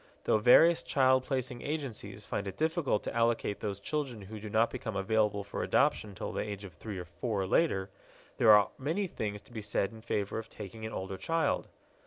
Though 0.23 0.39
various 0.39 0.81
child 0.81 1.25
placing 1.25 1.61
agencies 1.61 2.25
find 2.25 2.47
it 2.47 2.57
difficult 2.57 3.03
to 3.03 3.15
allocate 3.15 3.59
those 3.59 3.79
children 3.79 4.23
who 4.23 4.39
do 4.39 4.49
not 4.49 4.71
become 4.71 4.95
available 4.95 5.43
for 5.43 5.61
adoption 5.61 6.15
till 6.15 6.31
the 6.33 6.41
age 6.41 6.63
of 6.63 6.73
three 6.73 6.97
or 6.97 7.05
four 7.05 7.41
or 7.43 7.47
later, 7.47 7.91
there 8.39 8.49
are 8.51 8.71
many 8.79 9.05
things 9.05 9.43
to 9.43 9.53
be 9.53 9.61
said 9.61 9.91
in 9.91 10.01
favor 10.01 10.39
of 10.39 10.49
taking 10.49 10.87
an 10.87 10.91
older 10.91 11.17
child. 11.17 11.67